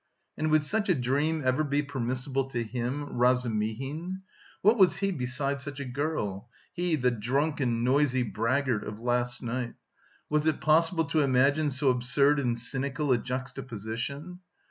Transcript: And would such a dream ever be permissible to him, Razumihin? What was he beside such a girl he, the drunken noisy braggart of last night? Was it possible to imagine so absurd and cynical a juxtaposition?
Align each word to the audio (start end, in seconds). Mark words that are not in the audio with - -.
And 0.35 0.49
would 0.49 0.63
such 0.63 0.89
a 0.89 0.95
dream 0.95 1.43
ever 1.45 1.63
be 1.63 1.83
permissible 1.83 2.45
to 2.45 2.63
him, 2.63 3.05
Razumihin? 3.19 4.23
What 4.63 4.79
was 4.79 4.97
he 4.97 5.11
beside 5.11 5.59
such 5.59 5.79
a 5.79 5.85
girl 5.85 6.49
he, 6.73 6.95
the 6.95 7.11
drunken 7.11 7.83
noisy 7.83 8.23
braggart 8.23 8.83
of 8.83 8.99
last 8.99 9.43
night? 9.43 9.75
Was 10.27 10.47
it 10.47 10.59
possible 10.59 11.05
to 11.05 11.19
imagine 11.21 11.69
so 11.69 11.89
absurd 11.91 12.39
and 12.39 12.57
cynical 12.57 13.11
a 13.11 13.19
juxtaposition? 13.19 14.39